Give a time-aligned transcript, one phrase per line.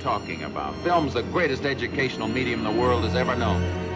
[0.00, 0.74] talking about.
[0.82, 3.89] Film's the greatest educational medium the world has ever known.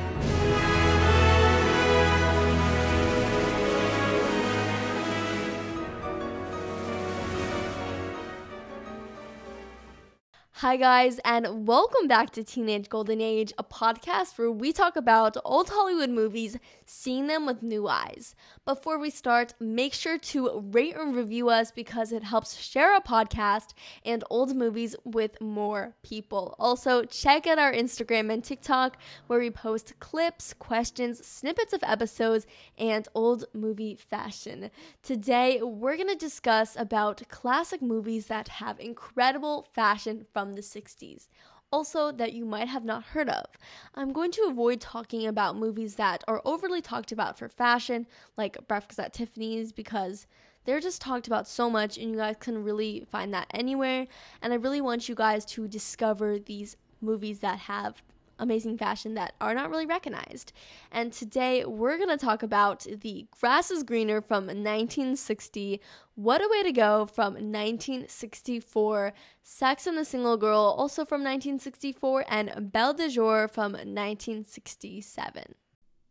[10.64, 15.36] Hi, guys, and welcome back to Teenage Golden Age, a podcast where we talk about
[15.44, 16.56] old Hollywood movies,
[16.86, 18.34] seeing them with new eyes.
[18.64, 23.02] Before we start, make sure to rate and review us because it helps share a
[23.02, 23.74] podcast
[24.06, 26.56] and old movies with more people.
[26.58, 32.46] Also, check out our Instagram and TikTok where we post clips, questions, snippets of episodes,
[32.78, 34.70] and old movie fashion.
[35.02, 41.28] Today, we're going to discuss about classic movies that have incredible fashion from the 60s.
[41.72, 43.46] Also, that you might have not heard of.
[43.94, 48.68] I'm going to avoid talking about movies that are overly talked about for fashion, like
[48.68, 50.26] Breakfast at Tiffany's, because
[50.64, 54.06] they're just talked about so much and you guys can really find that anywhere.
[54.40, 58.02] And I really want you guys to discover these movies that have
[58.38, 60.52] amazing fashion that are not really recognized.
[60.90, 65.80] And today we're going to talk about The Grass is Greener from 1960,
[66.14, 72.24] What a Way to Go from 1964, Sex and the Single Girl also from 1964,
[72.28, 75.54] and Belle de Jour from 1967.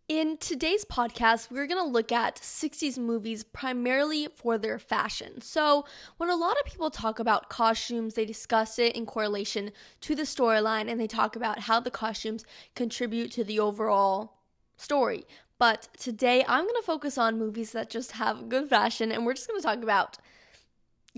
[0.09, 5.39] In today's podcast, we're going to look at 60s movies primarily for their fashion.
[5.39, 5.85] So,
[6.17, 10.23] when a lot of people talk about costumes, they discuss it in correlation to the
[10.23, 12.43] storyline and they talk about how the costumes
[12.75, 14.33] contribute to the overall
[14.75, 15.23] story.
[15.57, 19.35] But today, I'm going to focus on movies that just have good fashion and we're
[19.35, 20.17] just going to talk about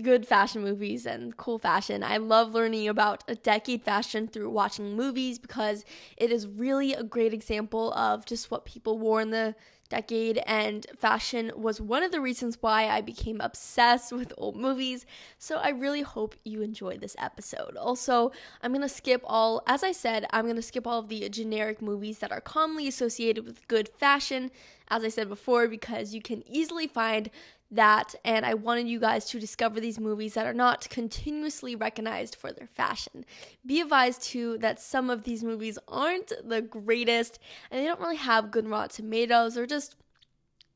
[0.02, 2.02] good fashion movies and cool fashion.
[2.02, 5.84] I love learning about a decade fashion through watching movies because
[6.16, 9.54] it is really a great example of just what people wore in the
[9.88, 15.06] decade and fashion was one of the reasons why I became obsessed with old movies.
[15.38, 17.76] So I really hope you enjoy this episode.
[17.76, 21.08] Also, I'm going to skip all as I said, I'm going to skip all of
[21.08, 24.50] the generic movies that are commonly associated with good fashion
[24.88, 27.30] as I said before because you can easily find
[27.70, 32.36] that and I wanted you guys to discover these movies that are not continuously recognized
[32.36, 33.24] for their fashion.
[33.64, 37.38] Be advised too that some of these movies aren't the greatest
[37.70, 39.54] and they don't really have good raw tomatoes.
[39.54, 39.96] They're just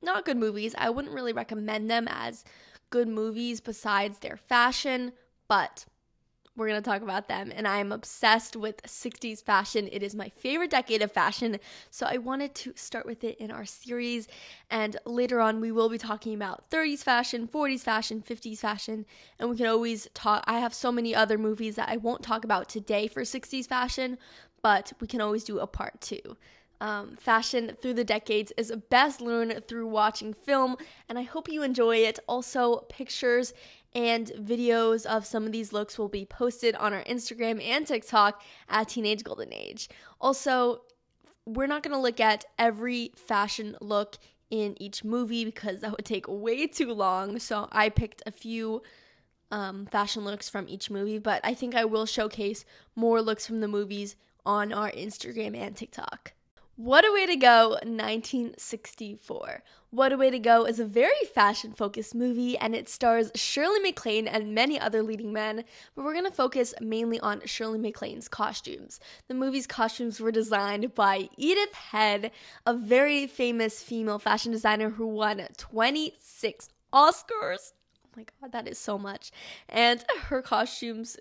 [0.03, 0.75] not good movies.
[0.77, 2.45] I wouldn't really recommend them as
[2.91, 5.13] good movies besides their fashion,
[5.49, 5.87] but
[6.61, 7.51] we're going to talk about them.
[7.57, 9.89] And I am obsessed with 60s fashion.
[9.91, 11.59] It is my favorite decade of fashion.
[11.91, 14.29] So I wanted to start with it in our series.
[14.71, 19.07] And later on, we will be talking about 30s fashion, 40s fashion, 50s fashion.
[19.39, 20.45] And we can always talk.
[20.47, 24.19] I have so many other movies that I won't talk about today for 60s fashion,
[24.63, 26.37] but we can always do a part two.
[26.83, 30.77] Um, fashion through the decades is best learned through watching film,
[31.11, 32.19] and I hope you enjoy it.
[32.27, 33.53] Also, pictures
[33.95, 38.43] and videos of some of these looks will be posted on our Instagram and TikTok
[38.69, 39.89] at Teenage Golden Age.
[40.21, 40.83] Also,
[41.47, 44.17] we're not going to look at every fashion look
[44.51, 47.39] in each movie because that would take way too long.
[47.39, 48.83] So I picked a few
[49.51, 52.65] um, fashion looks from each movie, but I think I will showcase
[52.95, 56.33] more looks from the movies on our Instagram and TikTok.
[56.83, 59.63] What a Way to Go 1964.
[59.91, 63.81] What a Way to Go is a very fashion focused movie and it stars Shirley
[63.81, 65.65] MacLaine and many other leading men,
[65.95, 68.99] but we're going to focus mainly on Shirley MacLaine's costumes.
[69.29, 72.31] The movie's costumes were designed by Edith Head,
[72.65, 77.73] a very famous female fashion designer who won 26 Oscars.
[78.07, 79.33] Oh my god, that is so much.
[79.69, 81.19] And her costumes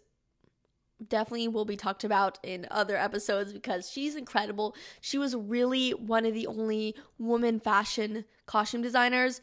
[1.07, 4.75] definitely will be talked about in other episodes because she's incredible.
[5.01, 9.41] She was really one of the only woman fashion costume designers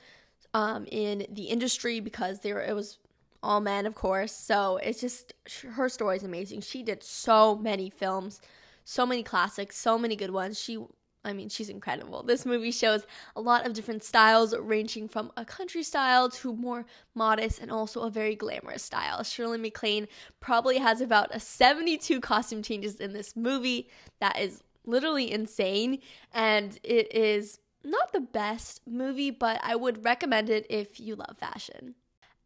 [0.55, 2.99] um, in the industry because there it was
[3.43, 4.33] all men, of course.
[4.33, 5.35] So it's just
[5.73, 6.63] her story is amazing.
[6.63, 8.41] She did so many films,
[8.85, 10.59] so many classics, so many good ones.
[10.59, 10.79] She
[11.27, 12.23] I mean, she's incredible.
[12.23, 16.87] This movie shows a lot of different styles, ranging from a country style to more
[17.15, 19.23] modest and also a very glamorous style.
[19.23, 20.07] Shirley MacLaine
[20.41, 23.91] probably has about a 72 costume changes in this movie.
[24.21, 25.99] That is literally insane.
[26.33, 31.37] And it is not the best movie, but I would recommend it if you love
[31.39, 31.95] fashion.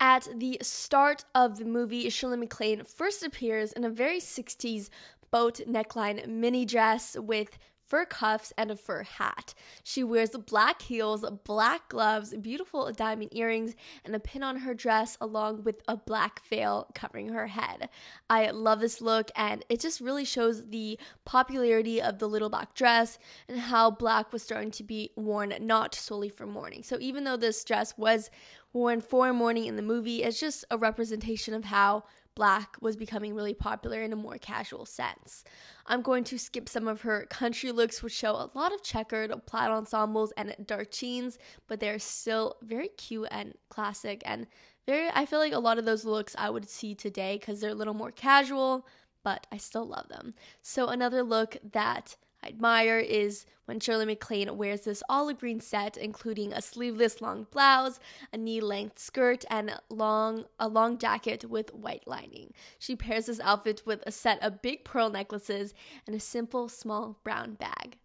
[0.00, 4.88] At the start of the movie, Shirley MacLaine first appears in a very 60s
[5.30, 7.58] boat neckline mini dress with
[7.90, 9.52] fur cuffs, and a fur hat.
[9.82, 15.18] She wears black heels, black gloves, beautiful diamond earrings, and a pin on her dress,
[15.20, 17.88] along with a black veil covering her head.
[18.30, 22.74] I love this look, and it just really shows the popularity of the little black
[22.74, 26.84] dress and how black was starting to be worn not solely for mourning.
[26.84, 28.30] So, even though this dress was
[28.72, 32.04] worn for mourning in the movie, it's just a representation of how
[32.40, 35.44] black was becoming really popular in a more casual sense.
[35.84, 39.30] I'm going to skip some of her country looks, which show a lot of checkered
[39.44, 41.38] plaid ensembles and dark jeans,
[41.68, 44.46] but they're still very cute and classic and
[44.86, 47.72] very, I feel like a lot of those looks I would see today because they're
[47.72, 48.86] a little more casual,
[49.22, 50.32] but I still love them.
[50.62, 55.96] So, another look that I admire is when Shirley MacLaine wears this olive green set,
[55.96, 58.00] including a sleeveless long blouse,
[58.32, 62.52] a knee-length skirt, and long a long jacket with white lining.
[62.78, 65.74] She pairs this outfit with a set of big pearl necklaces
[66.06, 67.98] and a simple small brown bag.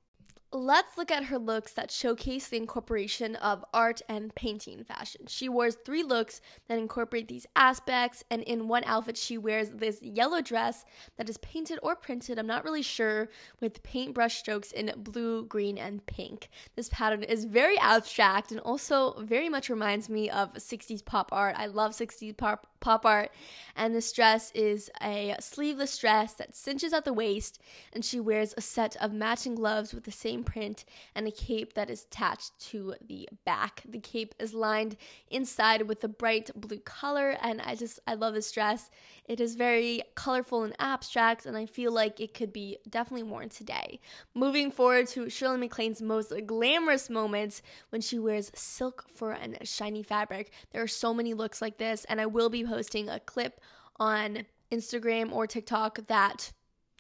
[0.57, 5.27] Let's look at her looks that showcase the incorporation of art and painting fashion.
[5.27, 10.01] She wears three looks that incorporate these aspects, and in one outfit, she wears this
[10.01, 10.85] yellow dress
[11.17, 13.27] that is painted or printed, I'm not really sure,
[13.59, 16.47] with paintbrush strokes in blue, green, and pink.
[16.77, 21.55] This pattern is very abstract and also very much reminds me of 60s pop art.
[21.57, 23.29] I love 60s pop, pop art,
[23.75, 27.59] and this dress is a sleeveless dress that cinches at the waist,
[27.91, 31.73] and she wears a set of matching gloves with the same print and a cape
[31.73, 33.83] that is attached to the back.
[33.87, 34.97] The cape is lined
[35.29, 38.89] inside with a bright blue color, and I just I love this dress.
[39.25, 43.49] It is very colorful and abstract, and I feel like it could be definitely worn
[43.49, 43.99] today.
[44.33, 50.03] Moving forward to Shirley MacLaine's most glamorous moments when she wears silk fur and shiny
[50.03, 50.51] fabric.
[50.71, 53.59] There are so many looks like this, and I will be posting a clip
[53.97, 56.51] on Instagram or TikTok that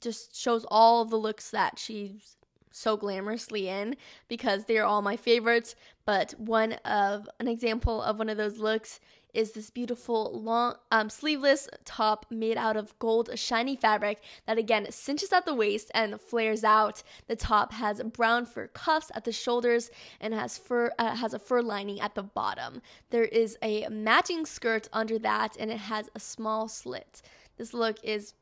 [0.01, 2.37] just shows all the looks that she's
[2.75, 3.95] so glamorously in
[4.27, 5.75] because they're all my favorites.
[6.05, 8.99] But one of an example of one of those looks
[9.33, 14.87] is this beautiful long um, sleeveless top made out of gold shiny fabric that again
[14.89, 17.03] cinches at the waist and flares out.
[17.27, 19.91] The top has brown fur cuffs at the shoulders
[20.21, 22.81] and has fur uh, has a fur lining at the bottom.
[23.09, 27.21] There is a matching skirt under that and it has a small slit.
[27.57, 28.33] This look is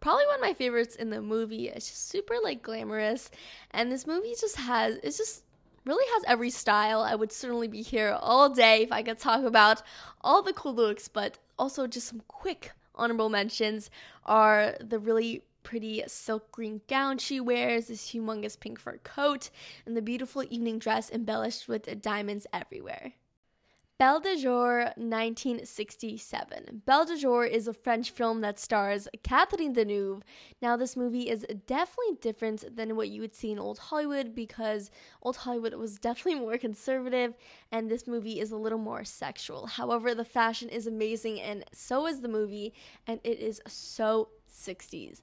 [0.00, 1.68] probably one of my favorites in the movie.
[1.68, 3.30] It's just super like glamorous,
[3.70, 5.44] and this movie just has it's just
[5.84, 7.00] really has every style.
[7.00, 9.82] I would certainly be here all day if I could talk about
[10.22, 13.90] all the cool looks, but also just some quick honorable mentions
[14.24, 19.50] are the really pretty silk green gown she wears, this humongous pink fur coat,
[19.86, 23.14] and the beautiful evening dress embellished with diamonds everywhere.
[23.96, 26.82] Belle de Jour 1967.
[26.84, 30.22] Belle de Jour is a French film that stars Catherine Deneuve.
[30.60, 34.90] Now, this movie is definitely different than what you would see in Old Hollywood because
[35.22, 37.34] Old Hollywood was definitely more conservative
[37.70, 39.68] and this movie is a little more sexual.
[39.68, 42.74] However, the fashion is amazing and so is the movie,
[43.06, 45.20] and it is so 60s.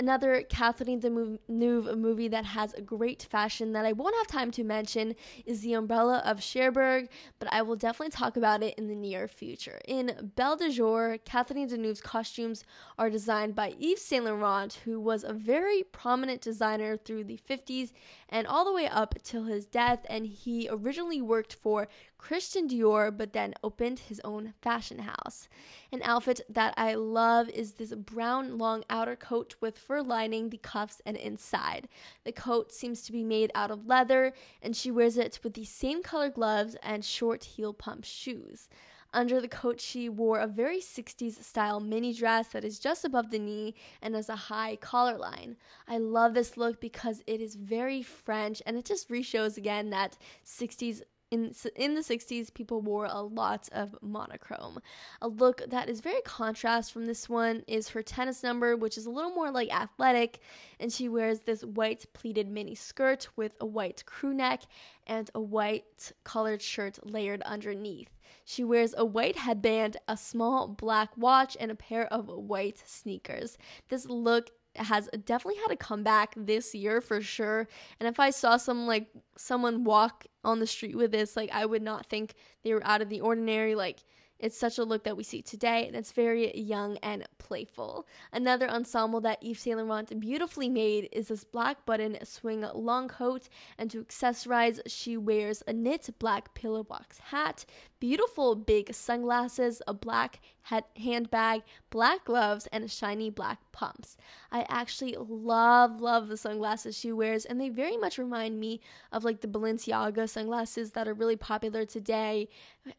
[0.00, 4.62] Another Catherine Deneuve movie that has a great fashion that I won't have time to
[4.62, 7.08] mention is The Umbrella of Cherbourg,
[7.40, 9.80] but I will definitely talk about it in the near future.
[9.88, 12.62] In Belle de Jour, Catherine Deneuve's costumes
[12.96, 17.90] are designed by Yves Saint Laurent, who was a very prominent designer through the 50s
[18.28, 23.16] and all the way up till his death, and he originally worked for Christian Dior,
[23.16, 25.48] but then opened his own fashion house.
[25.92, 30.58] An outfit that I love is this brown long outer coat with fur lining the
[30.58, 31.88] cuffs and inside.
[32.24, 35.64] The coat seems to be made out of leather, and she wears it with the
[35.64, 38.68] same color gloves and short heel pump shoes.
[39.14, 43.30] Under the coat, she wore a very 60s style mini dress that is just above
[43.30, 45.56] the knee and has a high collar line.
[45.88, 50.18] I love this look because it is very French and it just reshows again that
[50.44, 54.80] 60s in in the 60s people wore a lot of monochrome.
[55.20, 59.06] A look that is very contrast from this one is her tennis number which is
[59.06, 60.40] a little more like athletic
[60.80, 64.62] and she wears this white pleated mini skirt with a white crew neck
[65.06, 68.10] and a white colored shirt layered underneath.
[68.44, 73.58] She wears a white headband a small black watch and a pair of white sneakers.
[73.88, 77.68] This look has definitely had a comeback this year for sure.
[78.00, 81.66] And if I saw some like someone walk on the street with this, like I
[81.66, 83.74] would not think they were out of the ordinary.
[83.74, 84.04] Like
[84.38, 88.06] it's such a look that we see today, and it's very young and playful.
[88.32, 93.48] Another ensemble that Yves Saint Laurent beautifully made is this black button swing long coat,
[93.78, 97.64] and to accessorize, she wears a knit black pillow box hat,
[98.00, 100.40] beautiful big sunglasses, a black
[100.96, 104.16] handbag, black gloves, and shiny black pumps.
[104.52, 108.80] I actually love, love the sunglasses she wears, and they very much remind me
[109.12, 112.48] of like the Balenciaga sunglasses that are really popular today,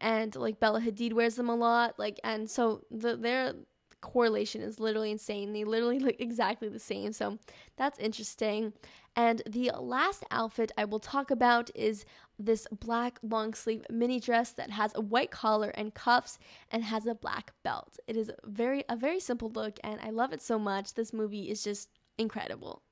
[0.00, 1.98] and like Bella Hadid wears them a lot.
[1.98, 3.54] Like, and so the, they're
[4.00, 5.52] correlation is literally insane.
[5.52, 7.12] They literally look exactly the same.
[7.12, 7.38] So
[7.76, 8.72] that's interesting.
[9.16, 12.04] And the last outfit I will talk about is
[12.38, 16.38] this black long sleeve mini dress that has a white collar and cuffs
[16.70, 17.98] and has a black belt.
[18.06, 20.94] It is very a very simple look and I love it so much.
[20.94, 21.88] This movie is just
[22.18, 22.82] incredible.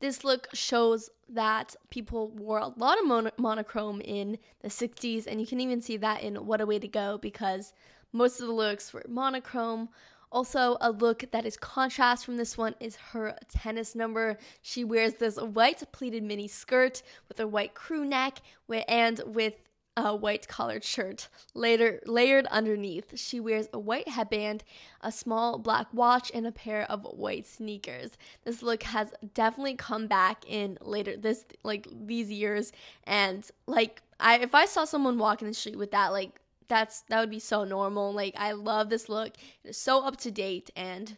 [0.00, 5.40] This look shows that people wore a lot of mon- monochrome in the 60s, and
[5.40, 7.72] you can even see that in What a Way to Go because
[8.12, 9.88] most of the looks were monochrome.
[10.36, 14.36] Also, a look that is contrast from this one is her tennis number.
[14.60, 18.40] She wears this white pleated mini skirt with a white crew neck
[18.86, 19.54] and with
[19.96, 23.18] a white collared shirt later layered underneath.
[23.18, 24.62] She wears a white headband,
[25.00, 28.18] a small black watch, and a pair of white sneakers.
[28.44, 32.72] This look has definitely come back in later this like these years
[33.04, 37.20] and like I if I saw someone walking the street with that like that's that
[37.20, 38.12] would be so normal.
[38.12, 39.34] Like I love this look.
[39.64, 41.16] It is so up to date and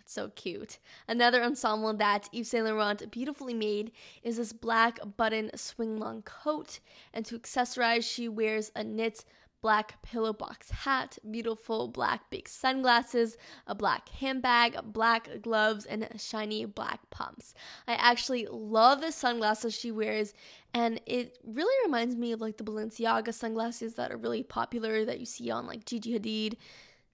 [0.00, 0.78] it's so cute.
[1.06, 3.92] Another ensemble that Yves Saint Laurent beautifully made
[4.22, 6.80] is this black button swing long coat.
[7.14, 9.24] And to accessorize, she wears a knit
[9.62, 13.36] black pillow box hat, beautiful black big sunglasses,
[13.66, 17.54] a black handbag, black gloves, and shiny black pumps.
[17.86, 20.32] I actually love the sunglasses she wears,
[20.72, 25.20] and it really reminds me of like the Balenciaga sunglasses that are really popular that
[25.20, 26.54] you see on like Gigi Hadid.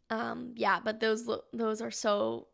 [0.09, 2.47] Um, yeah, but those those are so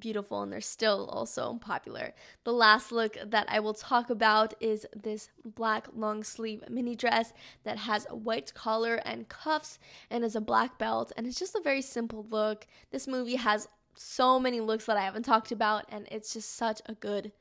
[0.00, 2.14] beautiful and they're still also popular.
[2.44, 7.32] The last look that I will talk about is this black long sleeve mini dress
[7.64, 9.78] that has a white collar and cuffs
[10.10, 12.66] and is a black belt and it's just a very simple look.
[12.90, 16.80] This movie has so many looks that I haven't talked about and it's just such
[16.86, 17.32] a good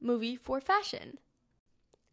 [0.00, 1.18] movie for fashion.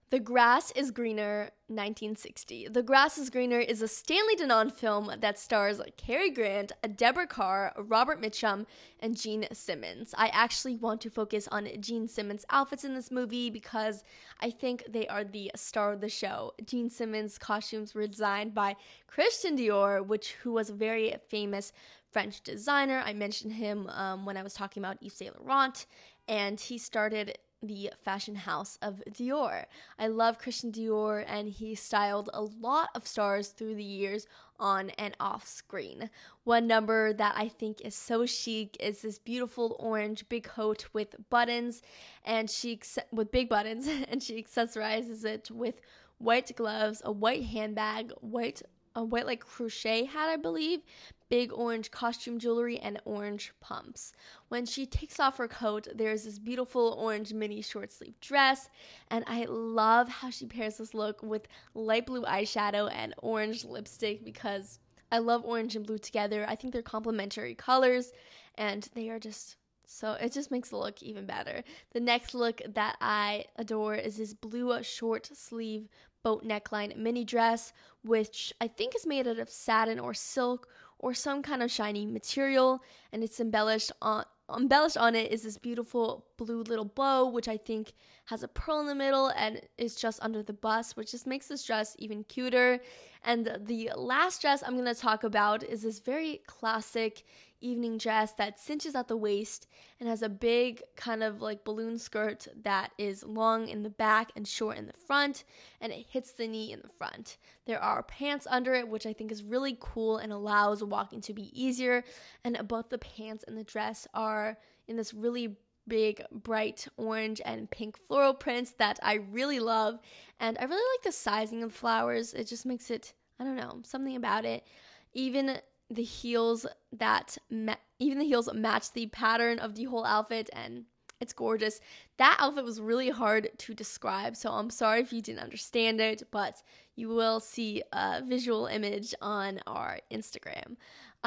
[0.09, 2.69] The Grass is Greener 1960.
[2.69, 7.73] The Grass is Greener is a Stanley Donen film that stars Cary Grant, Deborah Kerr,
[7.75, 8.65] Robert Mitchum,
[9.01, 10.15] and Jean Simmons.
[10.17, 14.05] I actually want to focus on Jean Simmons' outfits in this movie because
[14.39, 16.53] I think they are the star of the show.
[16.65, 21.73] Jean Simmons' costumes were designed by Christian Dior, which who was a very famous
[22.11, 23.03] French designer.
[23.05, 25.85] I mentioned him um, when I was talking about Yves Saint Laurent,
[26.29, 29.65] and he started the fashion house of Dior.
[29.97, 34.27] I love Christian Dior, and he styled a lot of stars through the years
[34.59, 36.09] on and off screen.
[36.43, 41.15] One number that I think is so chic is this beautiful orange big coat with
[41.29, 41.81] buttons,
[42.23, 42.79] and she
[43.11, 45.81] with big buttons, and she accessorizes it with
[46.19, 48.61] white gloves, a white handbag, white
[48.97, 50.81] a white like crochet hat, I believe,
[51.29, 54.11] big orange costume jewelry, and orange pumps.
[54.49, 58.69] When she takes off her coat, there's this beautiful orange mini short sleeve dress,
[59.11, 64.25] and I love how she pairs this look with light blue eyeshadow and orange lipstick
[64.25, 64.79] because
[65.11, 66.43] I love orange and blue together.
[66.47, 68.11] I think they're complementary colors,
[68.55, 71.63] and they are just so it just makes the look even better.
[71.93, 75.87] The next look that I adore is this blue short sleeve
[76.23, 77.71] boat neckline mini dress,
[78.03, 80.67] which I think is made out of satin or silk
[80.99, 84.25] or some kind of shiny material, and it's embellished on
[84.55, 87.93] embellished on it is this beautiful blue little bow, which I think
[88.25, 91.47] has a pearl in the middle and is just under the bust, which just makes
[91.47, 92.79] this dress even cuter.
[93.23, 97.23] And the last dress I'm to talk about is this very classic
[97.61, 99.67] evening dress that cinches at the waist
[99.99, 104.31] and has a big kind of like balloon skirt that is long in the back
[104.35, 105.43] and short in the front
[105.81, 107.37] and it hits the knee in the front.
[107.65, 111.33] There are pants under it which I think is really cool and allows walking to
[111.33, 112.03] be easier
[112.43, 117.69] and both the pants and the dress are in this really big bright orange and
[117.69, 119.99] pink floral prints that I really love
[120.39, 122.33] and I really like the sizing of the flowers.
[122.33, 124.65] It just makes it I don't know, something about it.
[125.13, 130.49] Even the heels that ma- even the heels match the pattern of the whole outfit
[130.53, 130.85] and
[131.19, 131.79] it's gorgeous.
[132.17, 136.23] That outfit was really hard to describe, so I'm sorry if you didn't understand it,
[136.29, 136.61] but
[136.95, 140.75] you will see a visual image on our Instagram.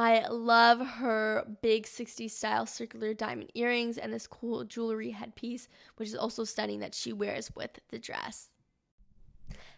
[0.00, 6.08] I love her big 60s style circular diamond earrings and this cool jewelry headpiece, which
[6.08, 8.48] is also stunning that she wears with the dress.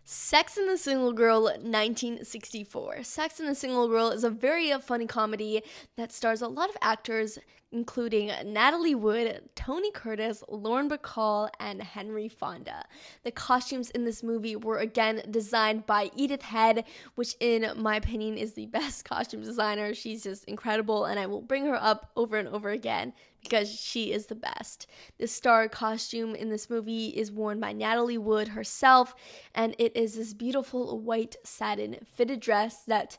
[0.05, 3.05] Sex and the Single Girl 1964.
[3.05, 5.63] Sex and the Single Girl is a very funny comedy
[5.97, 7.39] that stars a lot of actors
[7.73, 12.85] including Natalie Wood, Tony Curtis, Lauren Bacall, and Henry Fonda.
[13.25, 18.37] The costumes in this movie were again designed by Edith Head, which, in my opinion,
[18.37, 19.95] is the best costume designer.
[19.95, 24.13] She's just incredible, and I will bring her up over and over again because she
[24.13, 24.87] is the best.
[25.19, 29.15] The star costume in this movie is worn by Natalie Wood herself,
[29.55, 33.19] and it is this beautiful white satin fitted dress that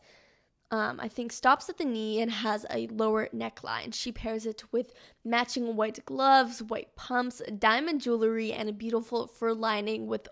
[0.71, 3.93] um, I think stops at the knee and has a lower neckline.
[3.93, 9.53] She pairs it with matching white gloves, white pumps, diamond jewelry, and a beautiful fur
[9.53, 10.27] lining with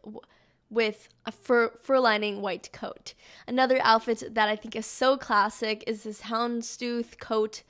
[0.71, 3.13] with a fur, fur lining white coat.
[3.45, 7.61] Another outfit that I think is so classic is this houndstooth coat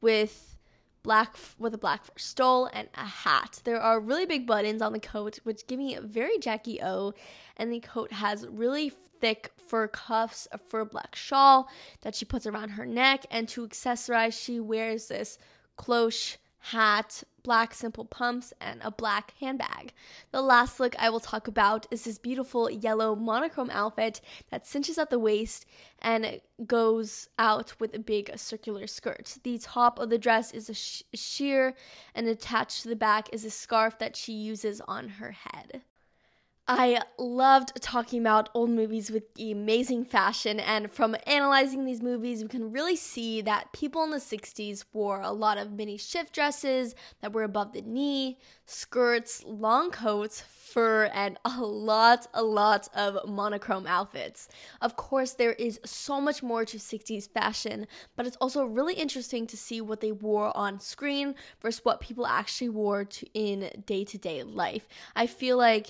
[0.00, 0.58] with
[1.02, 3.60] black with a black fur stole and a hat.
[3.64, 7.14] There are really big buttons on the coat, which give me a very Jackie O,
[7.56, 8.90] and the coat has really
[9.20, 11.68] thick fur cuffs, a fur black shawl
[12.02, 15.38] that she puts around her neck, and to accessorize, she wears this
[15.76, 19.92] cloche hat, black simple pumps, and a black handbag.
[20.30, 24.20] The last look I will talk about is this beautiful yellow monochrome outfit
[24.50, 25.66] that cinches at the waist
[26.00, 29.38] and goes out with a big circular skirt.
[29.42, 31.74] The top of the dress is a sh- sheer,
[32.14, 35.82] and attached to the back is a scarf that she uses on her head.
[36.72, 42.44] I loved talking about old movies with the amazing fashion, and from analyzing these movies,
[42.44, 46.32] we can really see that people in the 60s wore a lot of mini shift
[46.32, 52.86] dresses that were above the knee, skirts, long coats, fur, and a lot, a lot
[52.94, 54.46] of monochrome outfits.
[54.80, 59.48] Of course, there is so much more to 60s fashion, but it's also really interesting
[59.48, 64.04] to see what they wore on screen versus what people actually wore to, in day
[64.04, 64.86] to day life.
[65.16, 65.88] I feel like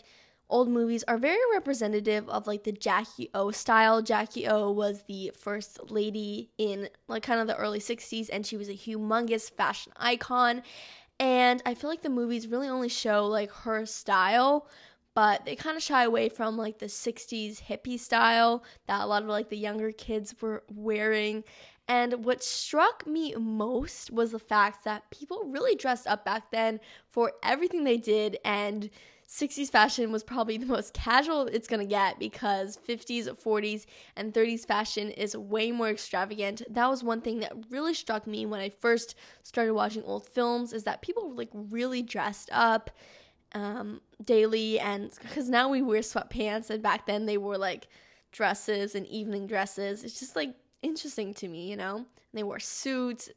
[0.51, 4.03] old movies are very representative of like the Jackie O style.
[4.03, 8.57] Jackie O was the first lady in like kind of the early 60s and she
[8.57, 10.63] was a humongous fashion icon.
[11.19, 14.67] And I feel like the movies really only show like her style,
[15.15, 19.23] but they kind of shy away from like the 60s hippie style that a lot
[19.23, 21.45] of like the younger kids were wearing.
[21.89, 26.81] And what struck me most was the fact that people really dressed up back then
[27.11, 28.89] for everything they did and
[29.31, 34.35] 60s fashion was probably the most casual it's going to get because 50s, 40s, and
[34.35, 36.63] 30s fashion is way more extravagant.
[36.69, 40.73] That was one thing that really struck me when I first started watching old films
[40.73, 42.91] is that people were like really dressed up
[43.53, 47.87] um, daily and because now we wear sweatpants and back then they wore like
[48.33, 50.03] dresses and evening dresses.
[50.03, 51.97] It's just like interesting to me, you know?
[51.97, 53.31] And they wore suits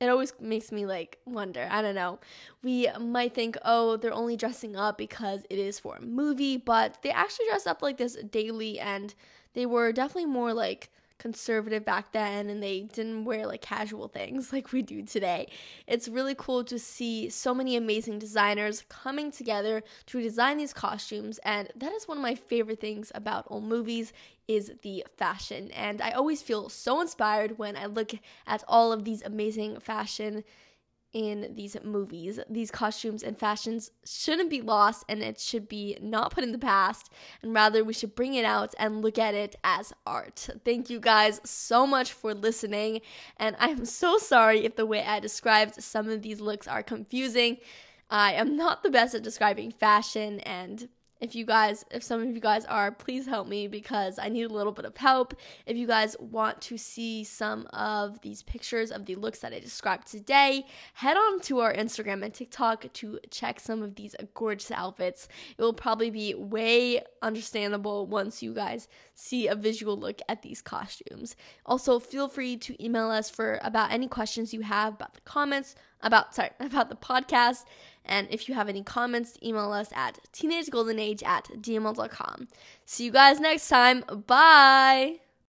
[0.00, 1.66] it always makes me like wonder.
[1.70, 2.18] I don't know.
[2.62, 6.98] We might think, oh, they're only dressing up because it is for a movie, but
[7.02, 9.14] they actually dress up like this daily and
[9.54, 14.52] they were definitely more like conservative back then and they didn't wear like casual things
[14.52, 15.48] like we do today.
[15.86, 21.38] It's really cool to see so many amazing designers coming together to design these costumes
[21.44, 24.12] and that is one of my favorite things about old movies
[24.48, 28.12] is the fashion and I always feel so inspired when I look
[28.46, 30.44] at all of these amazing fashion
[31.16, 32.38] in these movies.
[32.50, 36.58] These costumes and fashions shouldn't be lost and it should be not put in the
[36.58, 40.50] past, and rather we should bring it out and look at it as art.
[40.62, 43.00] Thank you guys so much for listening,
[43.38, 47.56] and I'm so sorry if the way I described some of these looks are confusing.
[48.10, 50.86] I am not the best at describing fashion and
[51.20, 54.44] if you guys if some of you guys are please help me because i need
[54.44, 55.34] a little bit of help.
[55.66, 59.58] If you guys want to see some of these pictures of the looks that i
[59.58, 64.70] described today head on to our instagram and tiktok to check some of these gorgeous
[64.70, 65.28] outfits.
[65.56, 70.60] It will probably be way understandable once you guys see a visual look at these
[70.62, 71.36] costumes.
[71.64, 75.74] Also feel free to email us for about any questions you have about the comments
[76.02, 77.64] about sorry about the podcast
[78.06, 82.48] and if you have any comments, email us at teenagegoldenage at dml.com.
[82.84, 84.04] See you guys next time.
[84.26, 85.25] Bye.